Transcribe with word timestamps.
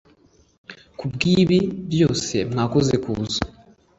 ku 0.97 1.03
bw 1.13 1.19
ibibi 1.31 1.59
byose 1.91 2.35
mwakoze 2.51 2.93
kuza 3.03 3.41